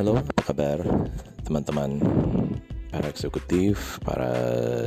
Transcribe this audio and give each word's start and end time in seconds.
Halo, 0.00 0.16
apa 0.16 0.32
kabar 0.32 0.80
teman-teman 1.44 2.00
para 2.88 3.12
eksekutif, 3.12 4.00
para 4.00 4.32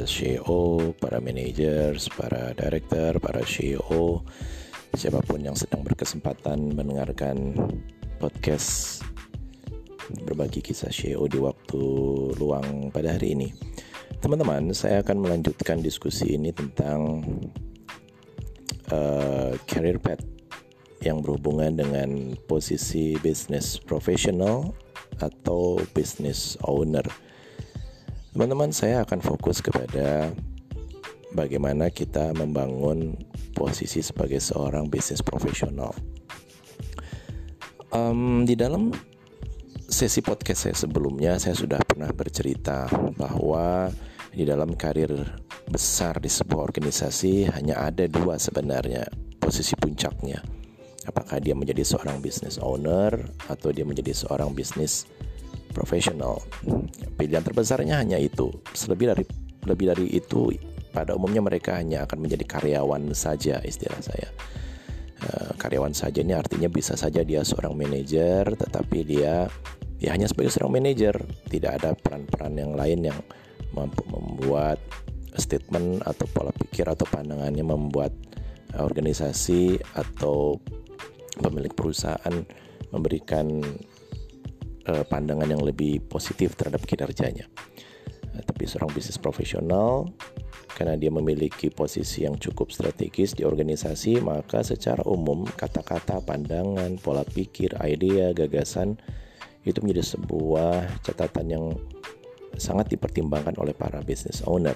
CEO, 0.10 0.90
para 0.98 1.22
managers, 1.22 2.10
para 2.10 2.50
director, 2.58 3.22
para 3.22 3.46
CEO, 3.46 4.26
siapa 4.98 5.22
pun 5.22 5.46
yang 5.46 5.54
sedang 5.54 5.86
berkesempatan 5.86 6.74
mendengarkan 6.74 7.54
podcast 8.18 9.06
berbagi 10.26 10.66
kisah 10.66 10.90
CEO 10.90 11.30
di 11.30 11.38
waktu 11.38 11.82
luang 12.42 12.90
pada 12.90 13.14
hari 13.14 13.38
ini. 13.38 13.54
Teman-teman, 14.18 14.74
saya 14.74 15.06
akan 15.06 15.30
melanjutkan 15.30 15.78
diskusi 15.86 16.42
ini 16.42 16.50
tentang 16.50 17.22
uh, 18.90 19.54
career 19.70 20.02
path 20.02 20.26
yang 21.06 21.22
berhubungan 21.22 21.78
dengan 21.78 22.34
posisi 22.50 23.14
bisnis 23.22 23.78
profesional 23.78 24.74
atau 25.22 25.78
business 25.92 26.56
owner. 26.66 27.04
Teman-teman, 28.34 28.74
saya 28.74 29.06
akan 29.06 29.22
fokus 29.22 29.62
kepada 29.62 30.34
bagaimana 31.38 31.94
kita 31.94 32.34
membangun 32.34 33.14
posisi 33.54 34.02
sebagai 34.02 34.42
seorang 34.42 34.90
bisnis 34.90 35.22
profesional. 35.22 35.94
Um, 37.94 38.42
di 38.42 38.58
dalam 38.58 38.90
sesi 39.86 40.26
podcast 40.26 40.66
saya 40.66 40.76
sebelumnya, 40.78 41.38
saya 41.38 41.54
sudah 41.54 41.78
pernah 41.86 42.10
bercerita 42.10 42.90
bahwa 43.14 43.94
di 44.34 44.50
dalam 44.50 44.74
karir 44.74 45.14
besar 45.70 46.18
di 46.18 46.26
sebuah 46.26 46.74
organisasi 46.74 47.54
hanya 47.54 47.86
ada 47.86 48.10
dua 48.10 48.42
sebenarnya 48.42 49.06
posisi 49.38 49.78
puncaknya 49.78 50.63
apakah 51.08 51.40
dia 51.40 51.56
menjadi 51.56 51.84
seorang 51.84 52.24
business 52.24 52.60
owner 52.60 53.12
atau 53.52 53.70
dia 53.76 53.84
menjadi 53.84 54.16
seorang 54.16 54.56
bisnis 54.56 55.08
profesional. 55.74 56.40
Pilihan 57.18 57.44
terbesarnya 57.44 58.00
hanya 58.00 58.22
itu. 58.22 58.54
Lebih 58.88 59.06
dari 59.12 59.24
lebih 59.64 59.86
dari 59.96 60.08
itu 60.14 60.54
pada 60.94 61.18
umumnya 61.18 61.42
mereka 61.42 61.80
hanya 61.80 62.06
akan 62.06 62.22
menjadi 62.22 62.46
karyawan 62.46 63.12
saja 63.18 63.60
istilah 63.66 64.00
saya. 64.00 64.30
Uh, 65.24 65.52
karyawan 65.56 65.96
saja 65.96 66.20
ini 66.20 66.36
artinya 66.36 66.68
bisa 66.68 67.00
saja 67.00 67.24
dia 67.24 67.48
seorang 67.48 67.80
manajer 67.80 68.44
tetapi 68.60 69.08
dia 69.08 69.48
ya 70.04 70.12
hanya 70.12 70.28
sebagai 70.28 70.52
seorang 70.52 70.84
manajer, 70.84 71.16
tidak 71.48 71.80
ada 71.80 71.96
peran-peran 71.96 72.60
yang 72.60 72.76
lain 72.76 73.08
yang 73.08 73.20
mampu 73.72 74.04
membuat 74.12 74.78
statement 75.40 76.04
atau 76.04 76.28
pola 76.30 76.52
pikir 76.52 76.86
atau 76.86 77.08
pandangannya 77.08 77.64
membuat 77.64 78.12
organisasi 78.76 79.80
atau 79.96 80.60
pemilik 81.40 81.74
perusahaan 81.74 82.36
memberikan 82.94 83.62
uh, 84.90 85.04
pandangan 85.08 85.50
yang 85.50 85.64
lebih 85.64 86.04
positif 86.06 86.54
terhadap 86.54 86.86
kinerjanya. 86.86 87.50
Uh, 88.34 88.44
tapi 88.46 88.70
seorang 88.70 88.92
bisnis 88.94 89.18
profesional 89.18 90.10
karena 90.74 90.98
dia 90.98 91.14
memiliki 91.14 91.70
posisi 91.70 92.26
yang 92.26 92.34
cukup 92.42 92.74
strategis 92.74 93.38
di 93.38 93.46
organisasi, 93.46 94.18
maka 94.26 94.66
secara 94.66 95.06
umum 95.06 95.46
kata-kata, 95.46 96.18
pandangan, 96.26 96.98
pola 96.98 97.22
pikir, 97.22 97.78
ide, 97.86 98.34
gagasan 98.34 98.98
itu 99.64 99.80
menjadi 99.80 100.18
sebuah 100.18 101.06
catatan 101.06 101.46
yang 101.48 101.66
sangat 102.58 102.90
dipertimbangkan 102.90 103.54
oleh 103.62 103.78
para 103.78 104.02
business 104.02 104.42
owner. 104.50 104.76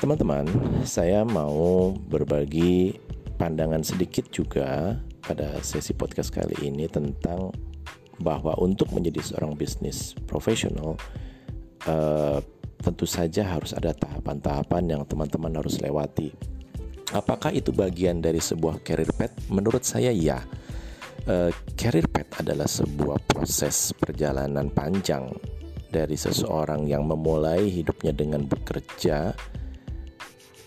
Teman-teman, 0.00 0.48
saya 0.88 1.22
mau 1.22 1.92
berbagi 1.92 2.96
pandangan 3.36 3.84
sedikit 3.84 4.32
juga 4.32 4.98
pada 5.22 5.62
sesi 5.62 5.94
podcast 5.94 6.34
kali 6.34 6.66
ini 6.66 6.90
tentang 6.90 7.54
bahwa 8.18 8.54
untuk 8.58 8.90
menjadi 8.92 9.22
seorang 9.22 9.54
bisnis 9.56 10.14
profesional 10.26 10.98
uh, 11.86 12.38
tentu 12.82 13.06
saja 13.06 13.46
harus 13.46 13.72
ada 13.72 13.94
tahapan-tahapan 13.94 14.98
yang 14.98 15.02
teman-teman 15.06 15.54
harus 15.54 15.78
lewati. 15.78 16.34
Apakah 17.14 17.54
itu 17.54 17.70
bagian 17.70 18.18
dari 18.18 18.42
sebuah 18.42 18.82
career 18.82 19.10
path? 19.14 19.46
Menurut 19.52 19.86
saya 19.86 20.10
ya. 20.10 20.42
Uh, 21.22 21.54
career 21.78 22.10
path 22.10 22.42
adalah 22.42 22.66
sebuah 22.66 23.22
proses 23.30 23.94
perjalanan 23.94 24.66
panjang 24.74 25.30
dari 25.92 26.18
seseorang 26.18 26.88
yang 26.90 27.06
memulai 27.06 27.70
hidupnya 27.70 28.10
dengan 28.10 28.42
bekerja 28.42 29.30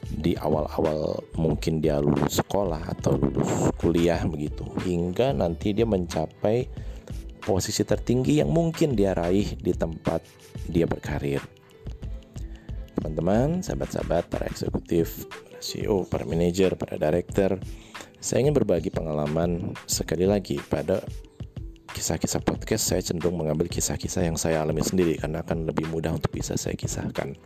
di 0.06 0.38
awal-awal 0.38 1.18
mungkin 1.38 1.82
dia 1.82 1.98
lulus 1.98 2.38
sekolah 2.38 2.94
atau 2.98 3.18
lulus 3.18 3.74
kuliah 3.82 4.22
begitu 4.30 4.66
hingga 4.86 5.34
nanti 5.34 5.74
dia 5.74 5.88
mencapai 5.88 6.70
posisi 7.46 7.86
tertinggi 7.86 8.42
yang 8.42 8.50
mungkin 8.50 8.98
dia 8.98 9.14
raih 9.14 9.58
di 9.58 9.74
tempat 9.74 10.26
dia 10.66 10.90
berkarir. 10.90 11.42
Teman-teman, 12.98 13.62
sahabat-sahabat, 13.62 14.34
para 14.34 14.50
eksekutif, 14.50 15.30
para 15.30 15.62
CEO, 15.62 16.10
para 16.10 16.26
manajer, 16.26 16.74
para 16.74 16.98
director, 16.98 17.62
saya 18.18 18.42
ingin 18.42 18.58
berbagi 18.58 18.90
pengalaman 18.90 19.78
sekali 19.86 20.26
lagi 20.26 20.58
pada 20.58 21.06
kisah-kisah 21.94 22.42
podcast 22.42 22.90
saya 22.90 23.06
cenderung 23.06 23.38
mengambil 23.38 23.70
kisah-kisah 23.70 24.26
yang 24.26 24.36
saya 24.36 24.66
alami 24.66 24.82
sendiri 24.82 25.22
karena 25.22 25.46
akan 25.46 25.70
lebih 25.70 25.86
mudah 25.94 26.18
untuk 26.18 26.34
bisa 26.34 26.58
saya 26.58 26.74
kisahkan. 26.74 27.38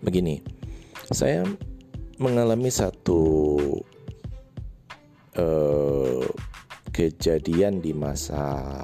Begini, 0.00 0.38
saya 1.12 1.44
mengalami 2.16 2.72
satu 2.72 3.22
uh, 5.36 6.24
kejadian 6.92 7.80
di 7.80 7.96
masa 7.96 8.80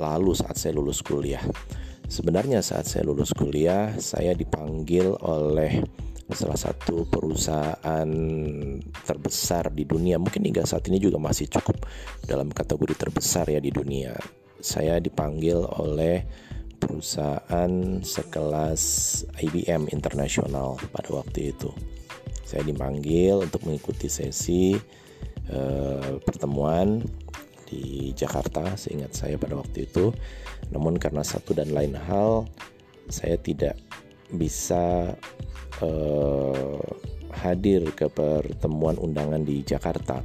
lalu 0.00 0.32
saat 0.34 0.56
saya 0.56 0.74
lulus 0.74 1.04
kuliah. 1.04 1.42
Sebenarnya 2.10 2.58
saat 2.58 2.90
saya 2.90 3.06
lulus 3.06 3.30
kuliah, 3.30 3.94
saya 4.02 4.34
dipanggil 4.34 5.14
oleh 5.22 5.78
salah 6.34 6.58
satu 6.58 7.06
perusahaan 7.06 8.10
terbesar 9.06 9.70
di 9.70 9.86
dunia. 9.86 10.18
Mungkin 10.18 10.42
hingga 10.42 10.66
saat 10.66 10.86
ini 10.90 10.98
juga 10.98 11.22
masih 11.22 11.46
cukup 11.46 11.86
dalam 12.26 12.50
kategori 12.50 12.98
terbesar 12.98 13.46
ya 13.46 13.62
di 13.62 13.70
dunia. 13.70 14.14
Saya 14.58 14.98
dipanggil 14.98 15.62
oleh 15.78 16.26
perusahaan 16.80 18.00
sekelas 18.00 18.82
IBM 19.36 19.92
internasional 19.92 20.80
pada 20.90 21.20
waktu 21.20 21.52
itu. 21.52 21.70
Saya 22.42 22.64
dipanggil 22.64 23.44
untuk 23.46 23.68
mengikuti 23.68 24.08
sesi 24.08 24.74
uh, 25.52 26.16
pertemuan 26.24 27.04
di 27.68 28.10
Jakarta, 28.16 28.74
seingat 28.74 29.14
saya 29.14 29.36
pada 29.38 29.54
waktu 29.60 29.86
itu. 29.86 30.10
Namun 30.74 30.98
karena 30.98 31.22
satu 31.22 31.54
dan 31.54 31.70
lain 31.70 31.94
hal, 31.94 32.48
saya 33.06 33.38
tidak 33.38 33.78
bisa 34.32 35.14
uh, 35.84 36.82
hadir 37.30 37.86
ke 37.94 38.10
pertemuan 38.10 38.98
undangan 38.98 39.44
di 39.44 39.62
Jakarta 39.62 40.22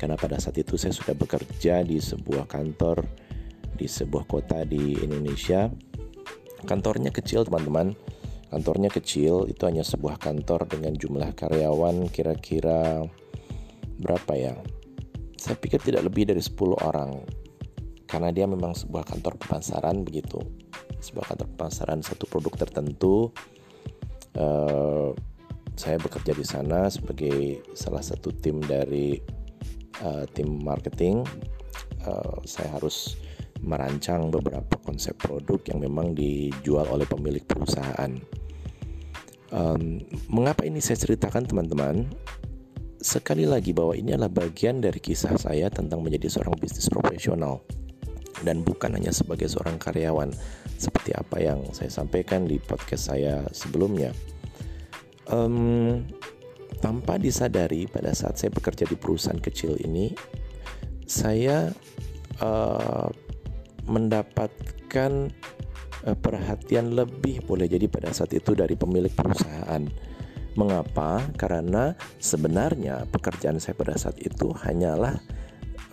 karena 0.00 0.16
pada 0.16 0.40
saat 0.40 0.56
itu 0.56 0.80
saya 0.80 0.96
sudah 0.96 1.12
bekerja 1.12 1.84
di 1.84 2.00
sebuah 2.00 2.48
kantor 2.48 3.04
di 3.76 3.84
sebuah 3.84 4.24
kota 4.24 4.64
di 4.64 4.96
Indonesia 4.96 5.68
Kantornya 6.64 7.12
kecil 7.14 7.44
teman-teman. 7.46 7.96
Kantornya 8.50 8.90
kecil, 8.90 9.46
itu 9.46 9.62
hanya 9.62 9.86
sebuah 9.86 10.18
kantor 10.18 10.66
dengan 10.66 10.98
jumlah 10.98 11.30
karyawan 11.38 12.10
kira-kira 12.10 13.06
berapa 14.02 14.32
ya? 14.34 14.54
Saya 15.38 15.54
pikir 15.54 15.78
tidak 15.78 16.10
lebih 16.10 16.26
dari 16.26 16.42
10 16.42 16.74
orang. 16.82 17.22
Karena 18.10 18.34
dia 18.34 18.50
memang 18.50 18.74
sebuah 18.74 19.06
kantor 19.06 19.38
pemasaran 19.38 20.02
begitu. 20.02 20.42
Sebuah 20.98 21.30
kantor 21.30 21.48
pemasaran 21.54 22.02
satu 22.02 22.26
produk 22.26 22.66
tertentu. 22.66 23.30
Uh, 24.34 25.14
saya 25.78 25.96
bekerja 25.96 26.34
di 26.34 26.44
sana 26.44 26.90
sebagai 26.90 27.62
salah 27.72 28.02
satu 28.02 28.34
tim 28.34 28.58
dari 28.60 29.16
uh, 30.02 30.26
tim 30.34 30.60
marketing. 30.60 31.22
Uh, 32.02 32.42
saya 32.42 32.68
harus 32.74 33.14
merancang 33.60 34.32
beberapa 34.32 34.80
konsep 34.80 35.16
produk 35.20 35.60
yang 35.68 35.84
memang 35.84 36.16
dijual 36.16 36.88
oleh 36.88 37.04
pemilik 37.04 37.44
perusahaan. 37.44 38.12
Um, 39.50 40.00
mengapa 40.30 40.62
ini 40.62 40.78
saya 40.78 40.96
ceritakan 40.96 41.44
teman-teman? 41.44 42.06
Sekali 43.00 43.48
lagi 43.48 43.72
bahwa 43.72 43.96
ini 43.96 44.12
adalah 44.12 44.30
bagian 44.30 44.84
dari 44.84 45.00
kisah 45.00 45.34
saya 45.40 45.72
tentang 45.72 46.04
menjadi 46.04 46.28
seorang 46.28 46.56
bisnis 46.60 46.86
profesional 46.92 47.64
dan 48.44 48.64
bukan 48.64 48.96
hanya 48.96 49.12
sebagai 49.12 49.48
seorang 49.48 49.76
karyawan 49.76 50.32
seperti 50.80 51.12
apa 51.12 51.36
yang 51.40 51.60
saya 51.76 51.92
sampaikan 51.92 52.48
di 52.48 52.56
podcast 52.56 53.12
saya 53.12 53.44
sebelumnya. 53.52 54.12
Um, 55.28 56.08
tanpa 56.80 57.20
disadari 57.20 57.84
pada 57.86 58.16
saat 58.16 58.40
saya 58.40 58.50
bekerja 58.50 58.88
di 58.88 58.96
perusahaan 58.96 59.36
kecil 59.36 59.76
ini, 59.84 60.16
saya 61.04 61.68
uh, 62.40 63.08
mendapatkan 63.86 65.12
uh, 66.04 66.16
perhatian 66.16 66.92
lebih 66.92 67.44
boleh 67.44 67.68
jadi 67.68 67.86
pada 67.86 68.12
saat 68.12 68.32
itu 68.36 68.52
dari 68.56 68.74
pemilik 68.76 69.12
perusahaan. 69.12 69.84
Mengapa? 70.58 71.22
Karena 71.38 71.94
sebenarnya 72.18 73.06
pekerjaan 73.06 73.62
saya 73.62 73.78
pada 73.78 73.94
saat 73.94 74.18
itu 74.18 74.50
hanyalah 74.50 75.22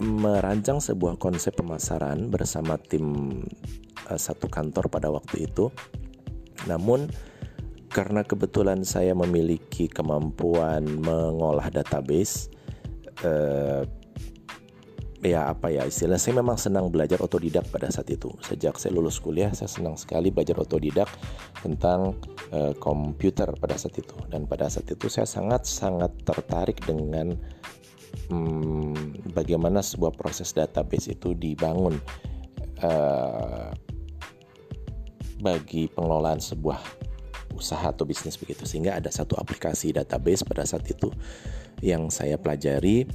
merancang 0.01 0.77
sebuah 0.77 1.17
konsep 1.17 1.57
pemasaran 1.57 2.29
bersama 2.29 2.77
tim 2.77 3.37
uh, 4.09 4.19
satu 4.19 4.49
kantor 4.49 4.89
pada 4.89 5.09
waktu 5.13 5.49
itu. 5.49 5.69
Namun 6.65 7.09
karena 7.87 8.21
kebetulan 8.21 8.83
saya 8.83 9.15
memiliki 9.15 9.87
kemampuan 9.87 10.85
mengolah 10.85 11.71
database, 11.71 12.51
uh, 13.23 13.87
ya 15.25 15.49
apa 15.49 15.73
ya 15.73 15.81
istilah 15.89 16.21
saya 16.21 16.37
memang 16.37 16.61
senang 16.61 16.93
belajar 16.93 17.17
otodidak 17.17 17.65
pada 17.73 17.89
saat 17.89 18.09
itu. 18.13 18.29
Sejak 18.45 18.77
saya 18.77 18.93
lulus 18.93 19.17
kuliah 19.17 19.49
saya 19.53 19.69
senang 19.69 19.97
sekali 19.97 20.29
belajar 20.29 20.61
otodidak 20.61 21.09
tentang 21.65 22.13
uh, 22.53 22.73
komputer 22.77 23.49
pada 23.57 23.73
saat 23.77 23.97
itu. 23.97 24.13
Dan 24.29 24.45
pada 24.45 24.69
saat 24.69 24.85
itu 24.85 25.09
saya 25.09 25.25
sangat 25.25 25.65
sangat 25.65 26.13
tertarik 26.21 26.77
dengan 26.85 27.33
hmm, 28.29 29.33
bagaimana 29.33 29.81
sebuah 29.81 30.13
proses 30.13 30.53
database 30.53 31.09
itu 31.09 31.33
dibangun 31.33 31.97
uh, 32.85 33.73
bagi 35.41 35.89
pengelolaan 35.89 36.41
sebuah 36.41 36.77
usaha 37.57 37.89
atau 37.89 38.05
bisnis 38.05 38.37
begitu. 38.37 38.69
Sehingga 38.69 38.93
ada 39.01 39.09
satu 39.09 39.33
aplikasi 39.33 39.97
database 39.97 40.45
pada 40.45 40.61
saat 40.61 40.85
itu 40.85 41.09
yang 41.81 42.09
saya 42.13 42.37
pelajari 42.37 43.05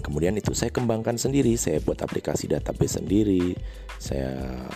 kemudian 0.00 0.36
itu 0.36 0.52
saya 0.56 0.74
kembangkan 0.74 1.16
sendiri 1.16 1.54
saya 1.54 1.78
buat 1.80 2.00
aplikasi 2.02 2.50
database 2.50 3.00
sendiri 3.00 3.54
saya 4.00 4.66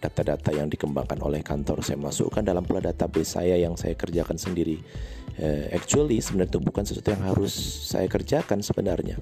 data-data 0.00 0.50
yang 0.56 0.66
dikembangkan 0.72 1.20
oleh 1.20 1.44
kantor 1.44 1.84
saya 1.84 2.00
masukkan 2.00 2.40
dalam 2.40 2.64
pola 2.64 2.80
database 2.80 3.36
saya 3.36 3.60
yang 3.60 3.76
saya 3.76 3.92
kerjakan 3.94 4.40
sendiri. 4.40 4.80
Uh, 5.40 5.68
actually 5.76 6.18
sebenarnya 6.18 6.56
itu 6.56 6.60
bukan 6.60 6.84
sesuatu 6.88 7.12
yang 7.12 7.24
harus 7.28 7.52
saya 7.86 8.08
kerjakan 8.08 8.64
sebenarnya. 8.64 9.20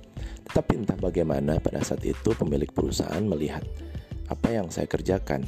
Tetapi 0.49 0.87
entah 0.87 0.97
bagaimana 0.97 1.59
pada 1.59 1.83
saat 1.83 2.07
itu 2.07 2.31
pemilik 2.39 2.71
perusahaan 2.71 3.21
melihat 3.21 3.67
apa 4.31 4.49
yang 4.55 4.71
saya 4.71 4.87
kerjakan. 4.87 5.43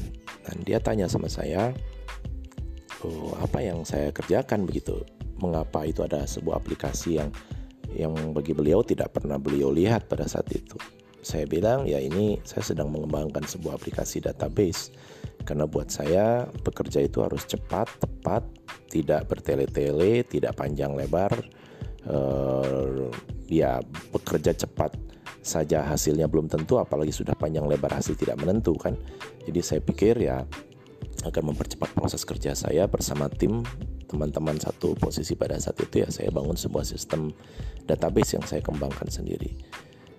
Dan 0.45 0.57
dia 0.67 0.83
tanya 0.83 1.07
sama 1.07 1.31
saya 1.31 1.71
oh, 3.07 3.39
apa 3.39 3.63
yang 3.63 3.87
saya 3.87 4.11
kerjakan? 4.11 4.67
Begitu. 4.67 5.07
Mengapa 5.41 5.89
itu 5.89 6.05
ada 6.05 6.27
sebuah 6.29 6.61
aplikasi 6.61 7.17
yang 7.17 7.33
yang 7.95 8.15
bagi 8.31 8.55
beliau 8.55 8.83
tidak 8.87 9.15
pernah 9.15 9.37
beliau 9.39 9.71
lihat 9.75 10.07
pada 10.07 10.27
saat 10.27 10.47
itu. 10.55 10.79
Saya 11.21 11.45
bilang 11.45 11.85
ya 11.85 12.01
ini 12.01 12.41
saya 12.49 12.65
sedang 12.65 12.89
mengembangkan 12.89 13.45
sebuah 13.45 13.77
aplikasi 13.77 14.25
database 14.25 14.89
karena 15.45 15.69
buat 15.69 15.93
saya 15.93 16.49
bekerja 16.65 17.05
itu 17.05 17.21
harus 17.21 17.45
cepat, 17.45 17.93
tepat, 18.01 18.45
tidak 18.89 19.29
bertele-tele, 19.29 20.25
tidak 20.25 20.57
panjang 20.57 20.97
lebar. 20.97 21.33
Uh, 22.01 23.13
ya 23.45 23.85
bekerja 24.09 24.57
cepat 24.57 24.97
saja 25.45 25.85
hasilnya 25.85 26.25
belum 26.29 26.49
tentu 26.49 26.81
apalagi 26.81 27.13
sudah 27.13 27.37
panjang 27.37 27.69
lebar 27.69 27.93
hasil 27.93 28.17
tidak 28.17 28.41
menentu 28.41 28.73
kan. 28.81 28.97
Jadi 29.45 29.61
saya 29.61 29.81
pikir 29.85 30.17
ya 30.17 30.45
akan 31.21 31.53
mempercepat 31.53 31.93
proses 31.93 32.25
kerja 32.25 32.57
saya 32.57 32.89
bersama 32.89 33.29
tim 33.29 33.61
teman-teman 34.11 34.59
satu 34.59 34.99
posisi 34.99 35.39
pada 35.39 35.55
saat 35.63 35.79
itu 35.79 36.03
ya 36.03 36.09
saya 36.11 36.35
bangun 36.35 36.59
sebuah 36.59 36.83
sistem 36.83 37.31
database 37.87 38.35
yang 38.35 38.45
saya 38.45 38.59
kembangkan 38.59 39.07
sendiri. 39.07 39.55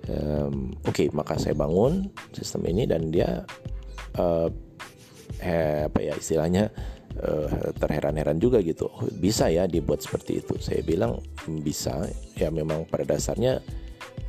Um, 0.08 0.72
Oke, 0.88 1.06
okay, 1.06 1.08
maka 1.12 1.36
saya 1.36 1.54
bangun 1.54 2.08
sistem 2.32 2.66
ini 2.72 2.88
dan 2.88 3.12
dia 3.12 3.44
uh, 4.16 4.50
eh, 5.44 5.86
apa 5.92 6.00
ya 6.02 6.16
istilahnya 6.16 6.72
uh, 7.20 7.70
terheran-heran 7.78 8.40
juga 8.40 8.64
gitu. 8.64 8.88
Oh, 8.88 9.06
bisa 9.12 9.52
ya 9.52 9.68
dibuat 9.68 10.02
seperti 10.02 10.40
itu. 10.40 10.56
Saya 10.58 10.82
bilang 10.82 11.20
bisa. 11.62 12.08
Ya 12.40 12.50
memang 12.50 12.88
pada 12.88 13.06
dasarnya 13.06 13.62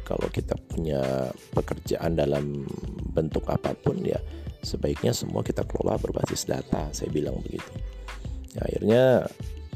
kalau 0.03 0.29
kita 0.29 0.59
punya 0.69 1.31
pekerjaan 1.55 2.19
dalam 2.19 2.67
bentuk 3.15 3.49
apa 3.49 3.73
pun 3.79 4.03
ya 4.03 4.19
sebaiknya 4.61 5.15
semua 5.15 5.41
kita 5.41 5.65
kelola 5.65 5.97
berbasis 5.97 6.45
data. 6.45 6.91
Saya 6.93 7.09
bilang 7.09 7.39
begitu. 7.41 7.73
Ya, 8.53 8.61
akhirnya 8.69 9.05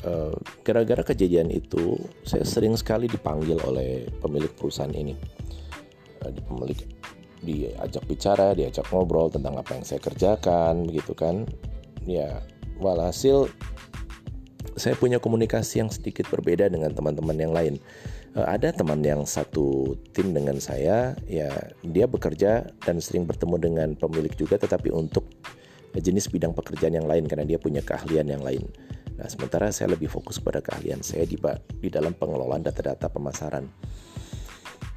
Eh, 0.07 0.35
gara-gara 0.63 1.03
kejadian 1.03 1.51
itu 1.51 1.99
saya 2.23 2.47
sering 2.47 2.79
sekali 2.79 3.11
dipanggil 3.11 3.59
oleh 3.67 4.07
pemilik 4.23 4.53
perusahaan 4.55 4.93
ini. 4.95 5.19
Uh, 6.23 6.31
di 6.31 6.41
pemilik 6.47 6.79
diajak 7.43 8.05
bicara 8.09 8.55
diajak 8.57 8.87
ngobrol 8.89 9.29
tentang 9.29 9.59
apa 9.59 9.75
yang 9.75 9.83
saya 9.83 9.99
kerjakan 9.99 10.87
begitu 10.87 11.11
kan. 11.11 11.43
Ya 12.07 12.39
walhasil 12.79 13.51
saya 14.79 14.95
punya 14.95 15.19
komunikasi 15.19 15.83
yang 15.83 15.91
sedikit 15.91 16.31
berbeda 16.31 16.71
dengan 16.71 16.95
teman-teman 16.95 17.37
yang 17.41 17.51
lain. 17.51 17.75
Uh, 18.39 18.47
ada 18.47 18.71
teman 18.71 19.03
yang 19.03 19.27
satu 19.27 19.99
tim 20.15 20.31
dengan 20.31 20.63
saya 20.63 21.19
ya 21.27 21.51
dia 21.83 22.07
bekerja 22.07 22.69
dan 22.87 23.03
sering 23.03 23.27
bertemu 23.27 23.57
dengan 23.59 23.89
pemilik 23.99 24.31
juga 24.39 24.55
tetapi 24.55 24.95
untuk 24.95 25.26
jenis 26.01 26.33
bidang 26.33 26.53
pekerjaan 26.57 26.97
yang 26.97 27.09
lain 27.09 27.29
karena 27.29 27.45
dia 27.45 27.59
punya 27.61 27.85
keahlian 27.85 28.29
yang 28.29 28.43
lain 28.43 28.65
Nah, 29.17 29.29
sementara 29.33 29.73
saya 29.73 29.97
lebih 29.97 30.13
fokus 30.13 30.37
pada 30.37 30.61
keahlian 30.61 31.01
saya 31.01 31.25
di, 31.25 31.41
di 31.81 31.89
dalam 31.89 32.13
pengelolaan 32.13 32.61
data-data 32.61 33.09
pemasaran. 33.09 33.65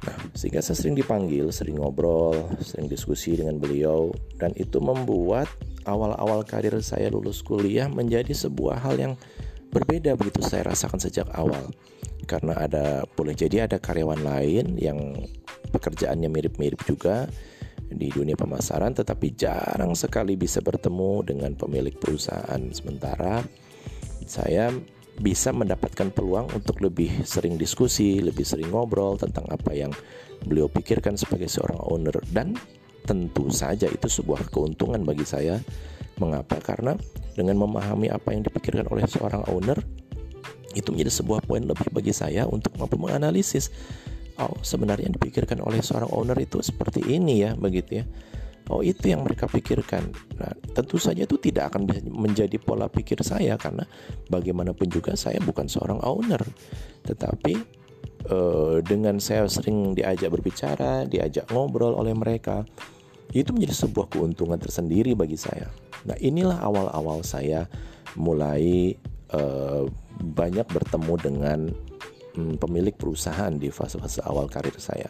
Nah, 0.00 0.16
sehingga 0.32 0.64
saya 0.64 0.76
sering 0.76 0.96
dipanggil, 0.96 1.52
sering 1.52 1.80
ngobrol, 1.80 2.48
sering 2.60 2.88
diskusi 2.88 3.36
dengan 3.36 3.60
beliau, 3.60 4.12
dan 4.36 4.52
itu 4.56 4.80
membuat 4.80 5.48
awal-awal 5.88 6.44
karir 6.44 6.76
saya 6.84 7.08
lulus 7.08 7.40
kuliah 7.40 7.88
menjadi 7.88 8.32
sebuah 8.32 8.80
hal 8.80 8.96
yang 8.96 9.14
berbeda 9.72 10.16
begitu 10.16 10.44
saya 10.44 10.68
rasakan 10.68 11.00
sejak 11.00 11.28
awal. 11.36 11.72
Karena 12.28 12.56
ada 12.60 13.04
boleh 13.16 13.32
jadi 13.32 13.68
ada 13.68 13.80
karyawan 13.80 14.20
lain 14.20 14.76
yang 14.76 15.16
pekerjaannya 15.72 16.28
mirip-mirip 16.28 16.80
juga 16.84 17.28
di 17.90 18.08
dunia 18.08 18.38
pemasaran 18.38 18.94
tetapi 18.94 19.34
jarang 19.34 19.98
sekali 19.98 20.38
bisa 20.38 20.62
bertemu 20.62 21.26
dengan 21.26 21.52
pemilik 21.58 21.94
perusahaan 21.98 22.62
sementara 22.70 23.42
saya 24.30 24.70
bisa 25.20 25.52
mendapatkan 25.52 26.08
peluang 26.14 26.48
untuk 26.56 26.80
lebih 26.80 27.26
sering 27.28 27.60
diskusi, 27.60 28.24
lebih 28.24 28.46
sering 28.46 28.72
ngobrol 28.72 29.20
tentang 29.20 29.44
apa 29.52 29.76
yang 29.76 29.92
beliau 30.46 30.70
pikirkan 30.72 31.20
sebagai 31.20 31.50
seorang 31.50 31.76
owner 31.92 32.16
dan 32.32 32.56
tentu 33.04 33.52
saja 33.52 33.90
itu 33.90 34.08
sebuah 34.08 34.48
keuntungan 34.48 35.04
bagi 35.04 35.28
saya. 35.28 35.60
Mengapa? 36.16 36.60
Karena 36.60 36.96
dengan 37.36 37.60
memahami 37.60 38.12
apa 38.12 38.32
yang 38.32 38.44
dipikirkan 38.44 38.88
oleh 38.88 39.04
seorang 39.08 39.44
owner 39.52 39.76
itu 40.72 40.88
menjadi 40.94 41.12
sebuah 41.20 41.44
poin 41.44 41.64
lebih 41.64 41.90
bagi 41.90 42.14
saya 42.14 42.46
untuk 42.46 42.76
mampu 42.78 42.94
menganalisis 42.96 43.72
oh 44.40 44.56
sebenarnya 44.64 45.12
yang 45.12 45.16
dipikirkan 45.16 45.60
oleh 45.60 45.84
seorang 45.84 46.10
owner 46.12 46.36
itu 46.40 46.64
seperti 46.64 47.04
ini 47.06 47.44
ya 47.44 47.52
begitu 47.54 48.02
ya 48.02 48.04
Oh 48.70 48.86
itu 48.86 49.10
yang 49.10 49.26
mereka 49.26 49.50
pikirkan. 49.50 50.14
Nah 50.38 50.54
tentu 50.70 50.94
saja 50.94 51.26
itu 51.26 51.34
tidak 51.42 51.74
akan 51.74 51.90
menjadi 52.06 52.54
pola 52.62 52.86
pikir 52.86 53.18
saya 53.26 53.58
karena 53.58 53.82
bagaimanapun 54.30 54.86
juga 54.86 55.18
saya 55.18 55.42
bukan 55.42 55.66
seorang 55.66 55.98
owner, 56.06 56.38
tetapi 57.02 57.58
eh, 58.30 58.76
dengan 58.86 59.18
saya 59.18 59.50
sering 59.50 59.98
diajak 59.98 60.30
berbicara, 60.30 61.02
diajak 61.10 61.50
ngobrol 61.50 61.98
oleh 61.98 62.14
mereka, 62.14 62.62
itu 63.34 63.50
menjadi 63.50 63.74
sebuah 63.90 64.06
keuntungan 64.06 64.62
tersendiri 64.62 65.18
bagi 65.18 65.34
saya. 65.34 65.66
Nah 66.06 66.14
inilah 66.22 66.62
awal-awal 66.62 67.26
saya 67.26 67.66
mulai 68.14 68.94
eh, 69.34 69.82
banyak 70.22 70.66
bertemu 70.70 71.14
dengan 71.18 71.58
hmm, 72.40 72.56
pemilik 72.56 72.96
perusahaan 72.96 73.52
di 73.52 73.68
fase-fase 73.68 74.24
awal 74.24 74.48
karir 74.48 74.74
saya. 74.80 75.08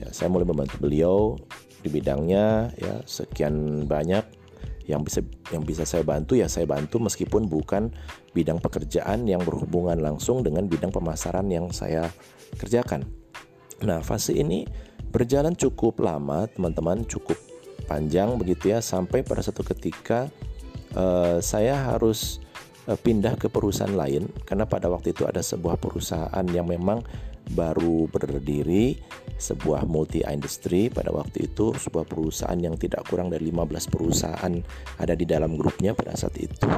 Ya, 0.00 0.08
saya 0.10 0.32
mulai 0.32 0.48
membantu 0.48 0.80
beliau 0.80 1.36
di 1.84 1.92
bidangnya 1.92 2.72
ya 2.80 3.04
sekian 3.04 3.84
banyak 3.84 4.24
yang 4.84 5.00
bisa 5.00 5.24
yang 5.52 5.64
bisa 5.64 5.84
saya 5.88 6.04
bantu 6.04 6.36
ya 6.36 6.48
saya 6.48 6.68
bantu 6.68 7.00
meskipun 7.00 7.48
bukan 7.48 7.92
bidang 8.36 8.60
pekerjaan 8.60 9.24
yang 9.24 9.40
berhubungan 9.40 9.96
langsung 9.96 10.44
dengan 10.44 10.68
bidang 10.68 10.92
pemasaran 10.92 11.48
yang 11.48 11.72
saya 11.72 12.12
kerjakan. 12.56 13.04
Nah, 13.84 14.00
fase 14.04 14.36
ini 14.36 14.64
berjalan 15.12 15.56
cukup 15.56 16.00
lama, 16.04 16.48
teman-teman, 16.52 17.04
cukup 17.08 17.36
panjang 17.84 18.36
begitu 18.40 18.72
ya 18.72 18.80
sampai 18.80 19.20
pada 19.20 19.44
satu 19.44 19.60
ketika 19.60 20.32
uh, 20.96 21.38
saya 21.40 21.76
harus 21.76 22.43
pindah 22.84 23.40
ke 23.40 23.48
perusahaan 23.48 23.92
lain 23.92 24.28
karena 24.44 24.68
pada 24.68 24.92
waktu 24.92 25.16
itu 25.16 25.24
ada 25.24 25.40
sebuah 25.40 25.80
perusahaan 25.80 26.44
yang 26.52 26.68
memang 26.68 27.00
baru 27.52 28.08
berdiri 28.08 28.96
sebuah 29.36 29.84
multi 29.84 30.24
industry. 30.24 30.88
Pada 30.88 31.12
waktu 31.12 31.52
itu 31.52 31.76
sebuah 31.76 32.08
perusahaan 32.08 32.56
yang 32.56 32.80
tidak 32.80 33.04
kurang 33.08 33.28
dari 33.28 33.52
15 33.52 33.92
perusahaan 33.92 34.54
ada 34.96 35.14
di 35.16 35.28
dalam 35.28 35.60
grupnya 35.60 35.92
pada 35.92 36.16
saat 36.16 36.36
itu. 36.40 36.68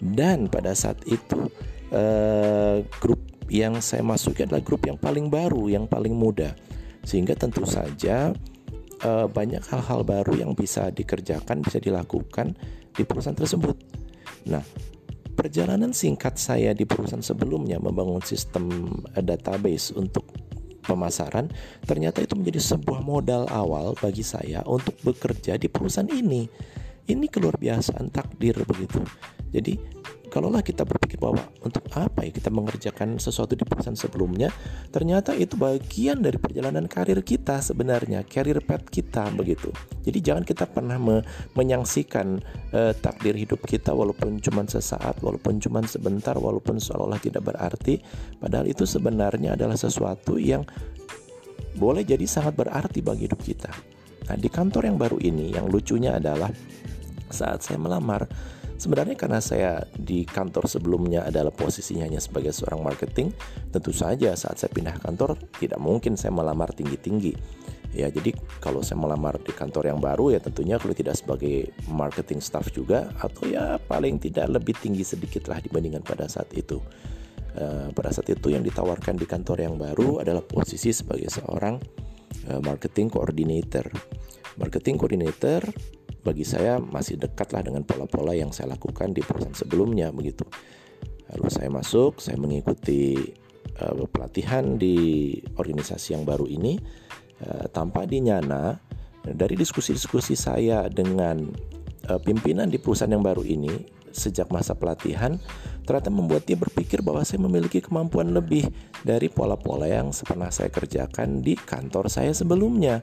Dan 0.00 0.48
pada 0.48 0.72
saat 0.72 1.04
itu 1.04 1.48
uh, 1.92 2.80
grup 3.00 3.20
yang 3.52 3.84
saya 3.84 4.00
masuki 4.00 4.48
adalah 4.48 4.64
grup 4.64 4.88
yang 4.88 4.96
paling 4.96 5.28
baru 5.28 5.68
yang 5.68 5.84
paling 5.84 6.16
muda. 6.16 6.56
Sehingga 7.04 7.36
tentu 7.36 7.68
saja 7.68 8.32
uh, 9.04 9.26
banyak 9.28 9.60
hal-hal 9.68 10.00
baru 10.06 10.40
yang 10.40 10.56
bisa 10.56 10.88
dikerjakan 10.88 11.60
bisa 11.60 11.76
dilakukan 11.76 12.56
di 12.94 13.02
perusahaan 13.04 13.36
tersebut. 13.36 13.76
Nah 14.48 14.64
perjalanan 15.34 15.90
singkat 15.90 16.38
saya 16.38 16.72
di 16.72 16.86
perusahaan 16.86 17.20
sebelumnya 17.22 17.82
membangun 17.82 18.22
sistem 18.22 18.70
database 19.12 19.92
untuk 19.98 20.24
pemasaran, 20.84 21.50
ternyata 21.88 22.20
itu 22.22 22.36
menjadi 22.38 22.60
sebuah 22.76 23.00
modal 23.02 23.48
awal 23.50 23.96
bagi 23.98 24.22
saya 24.22 24.62
untuk 24.68 24.94
bekerja 25.02 25.58
di 25.58 25.66
perusahaan 25.66 26.08
ini. 26.08 26.46
Ini 27.04 27.26
keluar 27.28 27.60
biasaan 27.60 28.08
takdir 28.08 28.56
begitu. 28.64 29.02
Jadi 29.52 29.76
kalaulah 30.34 30.66
kita 30.66 30.82
berpikir 30.82 31.22
bahwa 31.22 31.38
untuk 31.62 31.86
apa 31.94 32.26
ya 32.26 32.34
kita 32.34 32.50
mengerjakan 32.50 33.22
sesuatu 33.22 33.54
di 33.54 33.62
perusahaan 33.62 33.94
sebelumnya, 33.94 34.50
ternyata 34.90 35.30
itu 35.30 35.54
bagian 35.54 36.18
dari 36.18 36.42
perjalanan 36.42 36.90
karir 36.90 37.22
kita 37.22 37.62
sebenarnya, 37.62 38.26
karir 38.26 38.58
path 38.58 38.90
kita 38.90 39.30
begitu. 39.30 39.70
Jadi 40.02 40.18
jangan 40.18 40.42
kita 40.42 40.66
pernah 40.66 40.98
me 40.98 41.22
menyangsikan 41.54 42.42
uh, 42.74 42.90
takdir 42.98 43.38
hidup 43.38 43.62
kita 43.62 43.94
walaupun 43.94 44.42
cuma 44.42 44.66
sesaat, 44.66 45.22
walaupun 45.22 45.62
cuma 45.62 45.86
sebentar, 45.86 46.34
walaupun 46.34 46.82
seolah-olah 46.82 47.22
tidak 47.22 47.46
berarti, 47.54 48.02
padahal 48.42 48.66
itu 48.66 48.82
sebenarnya 48.82 49.54
adalah 49.54 49.78
sesuatu 49.78 50.34
yang 50.34 50.66
boleh 51.78 52.02
jadi 52.02 52.26
sangat 52.26 52.58
berarti 52.58 52.98
bagi 53.06 53.30
hidup 53.30 53.38
kita. 53.38 53.70
Nah, 54.24 54.36
di 54.40 54.48
kantor 54.48 54.88
yang 54.88 54.98
baru 54.98 55.18
ini 55.20 55.52
yang 55.52 55.68
lucunya 55.68 56.16
adalah 56.16 56.48
saat 57.30 57.64
saya 57.64 57.80
melamar 57.80 58.28
Sebenarnya 58.74 59.14
karena 59.14 59.38
saya 59.38 59.86
di 59.94 60.26
kantor 60.26 60.66
sebelumnya 60.66 61.22
adalah 61.22 61.54
posisinya 61.54 62.10
hanya 62.10 62.18
sebagai 62.18 62.50
seorang 62.50 62.82
marketing, 62.82 63.30
tentu 63.70 63.94
saja 63.94 64.34
saat 64.34 64.58
saya 64.58 64.70
pindah 64.74 64.98
kantor 64.98 65.38
tidak 65.62 65.78
mungkin 65.78 66.18
saya 66.18 66.34
melamar 66.34 66.74
tinggi-tinggi. 66.74 67.32
Ya, 67.94 68.10
jadi 68.10 68.34
kalau 68.58 68.82
saya 68.82 68.98
melamar 68.98 69.38
di 69.38 69.54
kantor 69.54 69.94
yang 69.94 70.02
baru 70.02 70.34
ya 70.34 70.42
tentunya 70.42 70.82
kalau 70.82 70.90
tidak 70.90 71.14
sebagai 71.14 71.70
marketing 71.86 72.42
staff 72.42 72.66
juga 72.74 73.14
atau 73.22 73.46
ya 73.46 73.78
paling 73.78 74.18
tidak 74.18 74.50
lebih 74.50 74.74
tinggi 74.74 75.06
sedikit 75.06 75.46
lah 75.46 75.62
dibandingkan 75.62 76.02
pada 76.02 76.26
saat 76.26 76.50
itu. 76.58 76.82
Uh, 77.54 77.94
pada 77.94 78.10
saat 78.10 78.26
itu 78.34 78.50
yang 78.50 78.66
ditawarkan 78.66 79.14
di 79.14 79.30
kantor 79.30 79.62
yang 79.62 79.78
baru 79.78 80.18
adalah 80.18 80.42
posisi 80.42 80.90
sebagai 80.90 81.30
seorang 81.30 81.78
uh, 82.50 82.58
marketing 82.58 83.06
coordinator. 83.14 83.86
Marketing 84.58 84.98
coordinator 84.98 85.62
bagi 86.24 86.42
saya 86.42 86.80
masih 86.80 87.20
dekatlah 87.20 87.60
dengan 87.60 87.84
pola-pola 87.84 88.32
yang 88.32 88.50
saya 88.50 88.72
lakukan 88.72 89.12
di 89.12 89.20
perusahaan 89.20 89.52
sebelumnya 89.52 90.08
begitu. 90.10 90.48
Lalu 91.30 91.46
saya 91.52 91.68
masuk, 91.68 92.18
saya 92.18 92.40
mengikuti 92.40 93.20
uh, 93.84 94.08
pelatihan 94.08 94.80
di 94.80 95.36
organisasi 95.60 96.16
yang 96.16 96.24
baru 96.24 96.48
ini 96.48 96.80
uh, 97.44 97.68
tanpa 97.68 98.08
dinyana 98.08 98.80
dari 99.24 99.56
diskusi-diskusi 99.56 100.36
saya 100.36 100.88
dengan 100.88 101.44
uh, 102.08 102.20
pimpinan 102.20 102.72
di 102.72 102.80
perusahaan 102.80 103.12
yang 103.12 103.24
baru 103.24 103.44
ini 103.44 103.72
sejak 104.14 104.48
masa 104.54 104.78
pelatihan 104.78 105.36
ternyata 105.82 106.08
membuat 106.08 106.46
dia 106.46 106.54
berpikir 106.54 107.02
bahwa 107.02 107.26
saya 107.26 107.42
memiliki 107.42 107.82
kemampuan 107.82 108.30
lebih 108.30 108.70
dari 109.02 109.26
pola-pola 109.26 109.90
yang 109.90 110.14
pernah 110.14 110.48
saya 110.54 110.70
kerjakan 110.70 111.42
di 111.42 111.58
kantor 111.58 112.06
saya 112.06 112.30
sebelumnya 112.30 113.02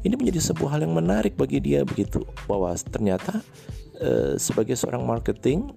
ini 0.00 0.14
menjadi 0.16 0.40
sebuah 0.52 0.78
hal 0.78 0.80
yang 0.88 0.96
menarik 0.96 1.36
bagi 1.36 1.60
dia 1.60 1.84
begitu 1.84 2.24
bahwa 2.48 2.72
ternyata 2.88 3.44
e, 4.00 4.40
sebagai 4.40 4.72
seorang 4.76 5.04
marketing 5.04 5.68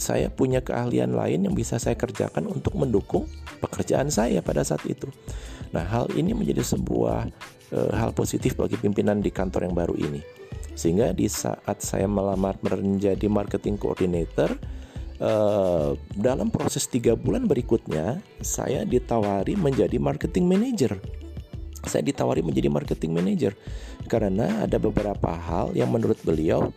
saya 0.00 0.32
punya 0.32 0.64
keahlian 0.64 1.12
lain 1.12 1.44
yang 1.44 1.54
bisa 1.54 1.76
saya 1.76 1.94
kerjakan 1.94 2.48
untuk 2.48 2.72
mendukung 2.74 3.28
pekerjaan 3.60 4.08
saya 4.08 4.40
pada 4.40 4.64
saat 4.64 4.80
itu. 4.88 5.06
Nah, 5.76 5.84
hal 5.84 6.08
ini 6.16 6.32
menjadi 6.32 6.64
sebuah 6.64 7.28
e, 7.70 7.78
hal 7.94 8.10
positif 8.16 8.56
bagi 8.56 8.80
pimpinan 8.80 9.20
di 9.20 9.28
kantor 9.28 9.68
yang 9.68 9.76
baru 9.76 9.94
ini. 10.00 10.24
Sehingga 10.72 11.12
di 11.12 11.28
saat 11.28 11.84
saya 11.84 12.08
melamar 12.08 12.56
menjadi 12.64 13.28
marketing 13.28 13.76
coordinator, 13.76 14.56
e, 15.20 15.32
dalam 16.16 16.48
proses 16.48 16.88
tiga 16.88 17.12
bulan 17.12 17.44
berikutnya, 17.44 18.24
saya 18.40 18.88
ditawari 18.88 19.54
menjadi 19.54 20.00
marketing 20.00 20.48
manager 20.48 20.96
saya 21.90 22.06
ditawari 22.06 22.46
menjadi 22.46 22.70
marketing 22.70 23.10
manager. 23.18 23.52
Karena 24.06 24.62
ada 24.62 24.78
beberapa 24.78 25.34
hal 25.34 25.74
yang 25.74 25.90
menurut 25.90 26.22
beliau 26.22 26.70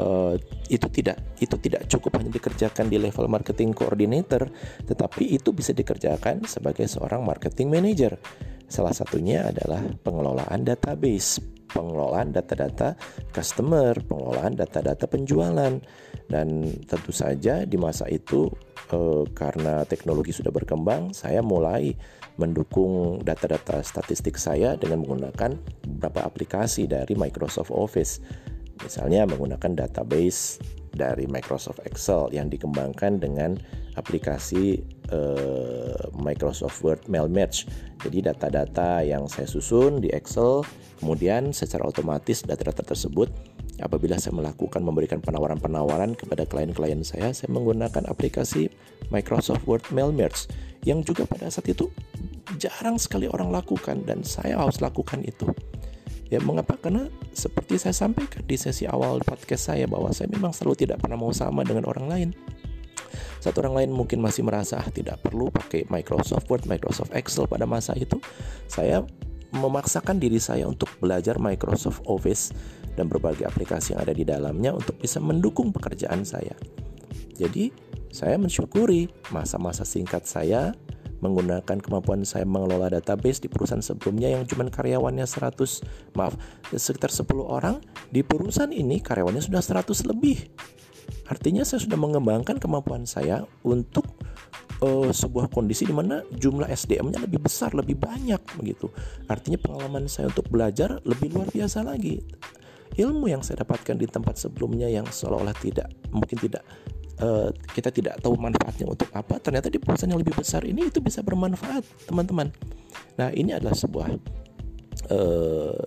uh, 0.00 0.34
itu 0.72 0.86
tidak 0.88 1.20
itu 1.38 1.56
tidak 1.60 1.84
cukup 1.92 2.16
hanya 2.16 2.32
dikerjakan 2.32 2.88
di 2.88 2.96
level 2.96 3.28
marketing 3.28 3.76
coordinator 3.76 4.48
tetapi 4.88 5.36
itu 5.36 5.52
bisa 5.52 5.76
dikerjakan 5.76 6.48
sebagai 6.48 6.88
seorang 6.88 7.22
marketing 7.22 7.68
manager. 7.68 8.16
Salah 8.64 8.96
satunya 8.96 9.52
adalah 9.52 9.84
pengelolaan 10.02 10.64
database 10.64 11.38
pengelolaan 11.74 12.30
data-data 12.30 12.94
customer, 13.34 13.98
pengelolaan 14.06 14.54
data-data 14.54 15.10
penjualan, 15.10 15.82
dan 16.30 16.48
tentu 16.86 17.10
saja 17.10 17.66
di 17.66 17.74
masa 17.74 18.06
itu 18.06 18.48
eh, 18.94 19.24
karena 19.34 19.82
teknologi 19.84 20.30
sudah 20.30 20.54
berkembang, 20.54 21.10
saya 21.10 21.42
mulai 21.42 21.92
mendukung 22.38 23.22
data-data 23.22 23.82
statistik 23.82 24.38
saya 24.38 24.78
dengan 24.78 25.02
menggunakan 25.02 25.58
beberapa 25.86 26.26
aplikasi 26.26 26.86
dari 26.86 27.14
Microsoft 27.18 27.70
Office. 27.74 28.22
Misalnya 28.82 29.22
menggunakan 29.26 29.86
database 29.86 30.58
dari 30.90 31.26
Microsoft 31.30 31.82
Excel 31.86 32.30
yang 32.34 32.50
dikembangkan 32.50 33.22
dengan 33.22 33.54
aplikasi 33.94 34.82
uh, 35.10 36.10
Microsoft 36.14 36.82
Word 36.82 37.06
Mail 37.06 37.30
Match. 37.30 37.66
Jadi 38.02 38.26
data-data 38.26 39.00
yang 39.06 39.30
saya 39.30 39.48
susun 39.48 40.02
di 40.02 40.10
Excel, 40.12 40.66
kemudian 41.00 41.54
secara 41.54 41.86
otomatis 41.86 42.42
data-data 42.44 42.82
tersebut 42.84 43.30
apabila 43.82 44.14
saya 44.20 44.36
melakukan 44.38 44.82
memberikan 44.84 45.18
penawaran-penawaran 45.18 46.14
kepada 46.14 46.46
klien-klien 46.46 47.02
saya, 47.02 47.34
saya 47.34 47.50
menggunakan 47.50 48.06
aplikasi 48.06 48.70
Microsoft 49.10 49.66
Word 49.66 49.82
Mail 49.90 50.14
Merge 50.14 50.46
yang 50.86 51.02
juga 51.02 51.24
pada 51.24 51.48
saat 51.48 51.66
itu 51.66 51.90
jarang 52.60 53.00
sekali 53.00 53.26
orang 53.26 53.50
lakukan 53.50 54.04
dan 54.04 54.22
saya 54.22 54.60
harus 54.60 54.78
lakukan 54.78 55.24
itu. 55.24 55.48
Ya 56.32 56.40
mengapa? 56.40 56.74
Karena 56.80 57.06
seperti 57.36 57.76
saya 57.76 57.94
sampaikan 57.94 58.42
di 58.44 58.56
sesi 58.56 58.88
awal 58.88 59.20
podcast 59.22 59.70
saya 59.70 59.84
bahwa 59.84 60.10
saya 60.10 60.30
memang 60.32 60.50
selalu 60.50 60.86
tidak 60.86 61.04
pernah 61.04 61.20
mau 61.20 61.30
sama 61.30 61.62
dengan 61.62 61.84
orang 61.86 62.06
lain. 62.08 62.28
Satu 63.42 63.64
orang 63.64 63.84
lain 63.84 63.90
mungkin 63.92 64.20
masih 64.20 64.46
merasa 64.46 64.80
ah, 64.80 64.88
tidak 64.88 65.20
perlu 65.20 65.52
pakai 65.52 65.86
Microsoft 65.90 66.48
Word, 66.48 66.64
Microsoft 66.66 67.12
Excel 67.14 67.48
pada 67.48 67.64
masa 67.64 67.92
itu. 67.94 68.18
Saya 68.70 69.04
memaksakan 69.54 70.18
diri 70.18 70.42
saya 70.42 70.66
untuk 70.66 70.90
belajar 70.98 71.38
Microsoft 71.38 72.02
Office 72.10 72.50
dan 72.98 73.06
berbagai 73.06 73.46
aplikasi 73.46 73.94
yang 73.94 74.02
ada 74.02 74.14
di 74.14 74.26
dalamnya 74.26 74.74
untuk 74.74 74.98
bisa 74.98 75.22
mendukung 75.22 75.70
pekerjaan 75.70 76.26
saya. 76.26 76.54
Jadi, 77.34 77.70
saya 78.14 78.38
mensyukuri 78.38 79.10
masa-masa 79.34 79.82
singkat 79.82 80.22
saya 80.26 80.70
menggunakan 81.24 81.80
kemampuan 81.80 82.20
saya 82.28 82.44
mengelola 82.44 82.92
database 82.92 83.40
di 83.40 83.48
perusahaan 83.48 83.80
sebelumnya 83.80 84.28
yang 84.28 84.44
cuma 84.44 84.68
karyawannya 84.68 85.24
100 85.24 86.12
maaf 86.12 86.36
sekitar 86.68 87.08
10 87.08 87.24
orang 87.40 87.80
di 88.12 88.20
perusahaan 88.20 88.68
ini 88.68 89.00
karyawannya 89.00 89.40
sudah 89.40 89.64
100 89.64 90.04
lebih 90.12 90.52
artinya 91.28 91.62
saya 91.64 91.80
sudah 91.80 91.96
mengembangkan 91.96 92.60
kemampuan 92.60 93.08
saya 93.08 93.44
untuk 93.64 94.04
uh, 94.84 95.10
sebuah 95.10 95.52
kondisi 95.52 95.88
di 95.88 95.94
mana 95.94 96.24
jumlah 96.34 96.68
SDM-nya 96.68 97.24
lebih 97.24 97.44
besar 97.44 97.72
lebih 97.72 97.96
banyak 98.00 98.40
begitu. 98.58 98.90
Artinya 99.28 99.60
pengalaman 99.60 100.10
saya 100.10 100.28
untuk 100.32 100.48
belajar 100.50 101.00
lebih 101.08 101.32
luar 101.32 101.48
biasa 101.52 101.84
lagi. 101.86 102.20
Ilmu 102.94 103.26
yang 103.26 103.42
saya 103.42 103.66
dapatkan 103.66 103.98
di 103.98 104.06
tempat 104.06 104.38
sebelumnya 104.38 104.86
yang 104.86 105.08
seolah-olah 105.08 105.56
tidak 105.58 105.90
mungkin 106.14 106.38
tidak 106.38 106.62
uh, 107.18 107.50
kita 107.74 107.90
tidak 107.90 108.22
tahu 108.22 108.38
manfaatnya 108.38 108.86
untuk 108.86 109.10
apa 109.10 109.42
ternyata 109.42 109.66
di 109.66 109.82
perusahaan 109.82 110.14
yang 110.14 110.22
lebih 110.22 110.38
besar 110.38 110.62
ini 110.62 110.86
itu 110.86 111.02
bisa 111.02 111.22
bermanfaat 111.22 111.82
teman-teman. 112.06 112.54
Nah 113.18 113.34
ini 113.34 113.50
adalah 113.50 113.74
sebuah 113.74 114.08
uh, 115.10 115.78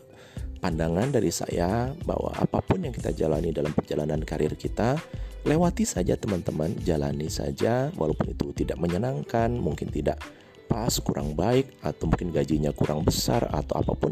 pandangan 0.58 1.14
dari 1.14 1.30
saya 1.30 1.94
bahwa 2.04 2.34
apa 2.36 2.60
pun 2.60 2.82
yang 2.82 2.94
kita 2.94 3.14
jalani 3.14 3.54
dalam 3.54 3.72
perjalanan 3.72 4.22
karir 4.26 4.54
kita 4.58 4.98
lewati 5.48 5.88
saja 5.88 6.20
teman-teman 6.20 6.76
jalani 6.84 7.32
saja 7.32 7.94
walaupun 7.96 8.34
itu 8.36 8.52
tidak 8.52 8.76
menyenangkan 8.82 9.54
mungkin 9.56 9.88
tidak 9.88 10.20
pas 10.68 10.92
kurang 11.00 11.34
baik 11.34 11.80
atau 11.80 12.12
mungkin 12.12 12.36
gajinya 12.36 12.76
kurang 12.76 13.08
besar 13.08 13.48
atau 13.48 13.80
apa 13.80 13.94
pun 13.96 14.12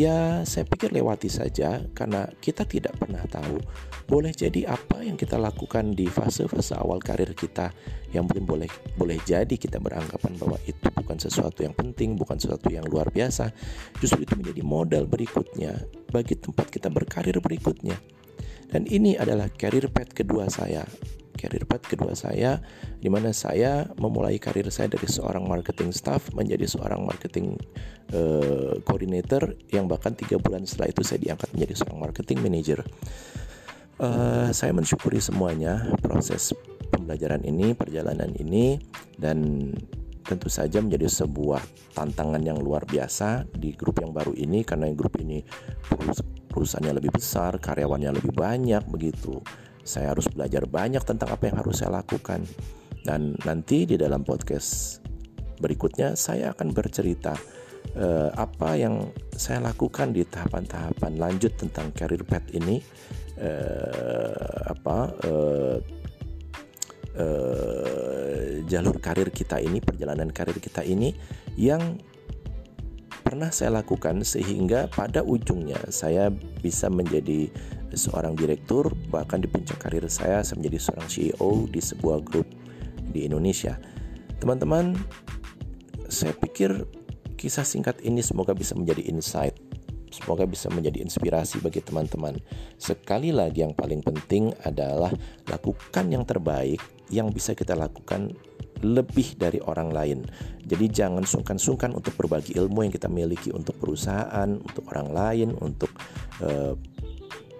ya 0.00 0.48
saya 0.48 0.64
pikir 0.64 0.96
lewati 0.96 1.28
saja 1.28 1.84
karena 1.92 2.24
kita 2.40 2.64
tidak 2.64 2.96
pernah 2.96 3.20
tahu 3.28 3.60
boleh 4.08 4.32
jadi 4.32 4.72
apa 4.72 5.04
yang 5.04 5.20
kita 5.20 5.36
lakukan 5.36 5.92
di 5.92 6.08
fase-fase 6.08 6.72
awal 6.72 7.04
karir 7.04 7.36
kita 7.36 7.68
yang 8.16 8.24
mungkin 8.24 8.48
boleh 8.48 8.70
boleh 8.96 9.20
jadi 9.28 9.52
kita 9.60 9.76
beranggapan 9.76 10.40
bahwa 10.40 10.56
itu 10.64 10.88
bukan 10.96 11.20
sesuatu 11.20 11.60
yang 11.60 11.76
penting 11.76 12.16
bukan 12.16 12.40
sesuatu 12.40 12.72
yang 12.72 12.86
luar 12.88 13.12
biasa. 13.12 13.52
Justru 14.00 14.24
itu 14.24 14.34
menjadi 14.40 14.62
modal 14.64 15.04
berikutnya 15.04 15.76
bagi 16.08 16.34
tempat 16.34 16.72
kita 16.72 16.88
berkarir 16.88 17.36
berikutnya. 17.38 17.98
Dan 18.70 18.86
ini 18.86 19.18
adalah 19.18 19.50
career 19.50 19.90
path 19.90 20.14
kedua 20.14 20.46
saya 20.46 20.86
career 21.40 21.64
path 21.64 21.88
kedua 21.88 22.12
saya 22.12 22.60
di 23.00 23.08
mana 23.08 23.32
saya 23.32 23.88
memulai 23.96 24.36
karir 24.36 24.68
saya 24.68 24.92
dari 24.92 25.08
seorang 25.08 25.48
marketing 25.48 25.90
staff 25.96 26.28
menjadi 26.36 26.68
seorang 26.68 27.00
marketing 27.08 27.56
uh, 28.12 28.76
coordinator 28.84 29.56
yang 29.72 29.88
bahkan 29.88 30.12
tiga 30.12 30.36
bulan 30.36 30.68
setelah 30.68 30.92
itu 30.92 31.00
saya 31.00 31.18
diangkat 31.24 31.48
menjadi 31.56 31.74
seorang 31.80 31.98
marketing 31.98 32.38
manager. 32.44 32.80
Uh, 34.00 34.48
saya 34.52 34.72
mensyukuri 34.72 35.20
semuanya 35.20 35.84
proses 36.00 36.56
pembelajaran 36.92 37.44
ini, 37.44 37.76
perjalanan 37.76 38.32
ini 38.36 38.80
dan 39.20 39.68
tentu 40.24 40.46
saja 40.46 40.78
menjadi 40.78 41.10
sebuah 41.10 41.60
tantangan 41.96 42.38
yang 42.38 42.60
luar 42.60 42.86
biasa 42.86 43.50
di 43.50 43.74
grup 43.74 43.98
yang 43.98 44.14
baru 44.14 44.30
ini 44.36 44.62
karena 44.62 44.86
grup 44.94 45.18
ini 45.18 45.42
perusahaannya 46.50 47.02
lebih 47.02 47.18
besar, 47.18 47.58
karyawannya 47.58 48.14
lebih 48.20 48.34
banyak 48.34 48.82
begitu. 48.90 49.42
Saya 49.82 50.12
harus 50.12 50.28
belajar 50.28 50.66
banyak 50.68 51.02
tentang 51.02 51.32
apa 51.32 51.48
yang 51.48 51.56
harus 51.60 51.80
saya 51.80 52.00
lakukan. 52.00 52.44
Dan 53.00 53.34
nanti 53.48 53.88
di 53.88 53.96
dalam 53.96 54.22
podcast 54.22 55.00
berikutnya 55.60 56.16
saya 56.16 56.52
akan 56.52 56.72
bercerita 56.72 57.36
uh, 57.96 58.30
apa 58.36 58.76
yang 58.76 59.08
saya 59.36 59.64
lakukan 59.72 60.12
di 60.12 60.24
tahapan-tahapan 60.24 61.16
lanjut 61.16 61.52
tentang 61.56 61.92
career 61.96 62.24
path 62.24 62.48
ini 62.52 62.80
uh, 63.40 64.72
apa 64.72 64.98
uh, 65.24 65.76
uh, 67.16 68.48
jalur 68.68 68.96
karir 69.00 69.32
kita 69.32 69.58
ini, 69.58 69.80
perjalanan 69.80 70.30
karir 70.30 70.56
kita 70.60 70.84
ini 70.84 71.16
yang 71.56 71.98
pernah 73.20 73.52
saya 73.52 73.82
lakukan 73.82 74.26
sehingga 74.26 74.90
pada 74.90 75.22
ujungnya 75.22 75.78
saya 75.92 76.32
bisa 76.34 76.90
menjadi 76.90 77.52
seorang 77.94 78.38
direktur 78.38 78.92
bahkan 79.08 79.42
di 79.42 79.48
puncak 79.50 79.82
karir 79.82 80.06
saya 80.10 80.42
saya 80.42 80.56
menjadi 80.58 80.78
seorang 80.78 81.08
CEO 81.10 81.50
di 81.70 81.80
sebuah 81.82 82.18
grup 82.22 82.46
di 83.10 83.26
Indonesia. 83.26 83.78
Teman-teman, 84.38 84.96
saya 86.08 86.32
pikir 86.32 86.86
kisah 87.36 87.66
singkat 87.66 88.00
ini 88.04 88.20
semoga 88.24 88.52
bisa 88.56 88.76
menjadi 88.76 89.04
insight 89.08 89.70
Semoga 90.10 90.42
bisa 90.42 90.66
menjadi 90.74 91.06
inspirasi 91.06 91.62
bagi 91.62 91.78
teman-teman. 91.78 92.34
Sekali 92.76 93.30
lagi, 93.30 93.62
yang 93.62 93.78
paling 93.78 94.02
penting 94.02 94.50
adalah 94.66 95.14
lakukan 95.46 96.10
yang 96.10 96.26
terbaik 96.26 96.82
yang 97.14 97.30
bisa 97.30 97.54
kita 97.54 97.78
lakukan 97.78 98.34
lebih 98.82 99.38
dari 99.38 99.62
orang 99.62 99.94
lain. 99.94 100.18
Jadi 100.66 100.86
jangan 100.90 101.22
sungkan-sungkan 101.22 101.94
untuk 101.94 102.18
berbagi 102.18 102.58
ilmu 102.58 102.86
yang 102.86 102.92
kita 102.92 103.06
miliki 103.06 103.54
untuk 103.54 103.78
perusahaan, 103.78 104.50
untuk 104.50 104.90
orang 104.90 105.08
lain, 105.14 105.48
untuk 105.62 105.94
uh, 106.42 106.74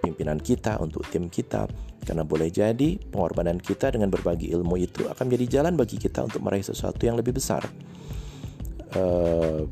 pimpinan 0.01 0.41
kita, 0.41 0.81
untuk 0.81 1.05
tim 1.07 1.29
kita. 1.29 1.69
Karena 2.01 2.25
boleh 2.25 2.49
jadi 2.49 2.97
pengorbanan 2.97 3.61
kita 3.61 3.93
dengan 3.93 4.09
berbagi 4.09 4.49
ilmu 4.49 4.73
itu 4.81 5.05
akan 5.05 5.29
menjadi 5.29 5.61
jalan 5.61 5.77
bagi 5.77 6.01
kita 6.01 6.25
untuk 6.25 6.41
meraih 6.41 6.65
sesuatu 6.65 7.05
yang 7.05 7.15
lebih 7.15 7.37
besar. 7.37 7.61
Uh, 8.97 9.69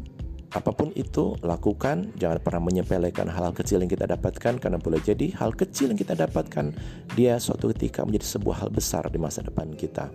apa 0.50 0.71
pun 0.74 0.93
itu 0.93 1.38
lakukan. 1.41 2.13
Jangan 2.17 2.38
pernah 2.41 2.62
menyepelekan 2.69 3.29
hal-hal 3.29 3.53
kecil 3.53 3.81
yang 3.81 3.89
kita 3.89 4.05
dapatkan. 4.05 4.62
Karena 4.62 4.77
boleh 4.77 5.01
jadi 5.01 5.33
hal 5.38 5.53
kecil 5.57 5.93
yang 5.93 6.00
kita 6.00 6.13
dapatkan 6.13 6.74
dia 7.17 7.38
suatu 7.41 7.69
ketika 7.74 8.05
menjadi 8.05 8.38
sebuah 8.38 8.65
hal 8.65 8.69
besar 8.69 9.09
di 9.09 9.17
masa 9.21 9.41
depan 9.41 9.74
kita. 9.74 10.09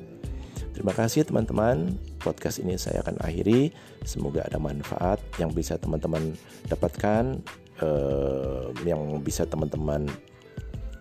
Terima 0.75 0.91
kasih 0.91 1.23
teman-teman. 1.23 1.95
Podcast 2.19 2.59
ini 2.59 2.75
saya 2.75 3.07
akan 3.07 3.23
akhiri. 3.23 3.71
Semoga 4.03 4.43
ada 4.43 4.59
manfaat 4.59 5.23
yang 5.39 5.55
bisa 5.55 5.79
teman-teman 5.79 6.35
dapatkan. 6.67 7.39
Eh, 7.75 8.64
yang 8.85 9.01
bisa 9.25 9.49
teman-teman 9.49 10.07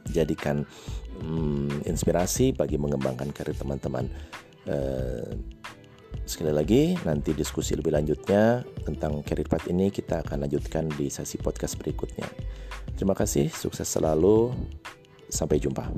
jadikan 0.10 0.64
hmm, 1.20 1.84
inspirasi 1.88 2.56
bagi 2.56 2.80
mengembangkan 2.80 3.32
karir 3.36 3.56
teman-teman 3.56 4.08
eh, 4.68 5.36
Sekali 6.24 6.56
lagi, 6.56 6.96
nanti 7.04 7.36
diskusi 7.36 7.76
lebih 7.76 7.92
lanjutnya 7.92 8.64
tentang 8.88 9.20
career 9.28 9.44
path 9.44 9.68
ini 9.68 9.92
kita 9.92 10.24
akan 10.24 10.48
lanjutkan 10.48 10.88
di 10.96 11.12
sesi 11.12 11.36
podcast 11.36 11.76
berikutnya. 11.76 12.28
Terima 12.96 13.12
kasih, 13.12 13.52
sukses 13.52 13.92
selalu. 13.92 14.56
Sampai 15.28 15.60
jumpa. 15.60 15.92